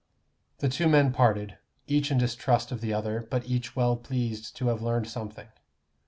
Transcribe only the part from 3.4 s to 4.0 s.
each well